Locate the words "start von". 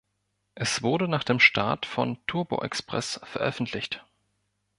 1.39-2.17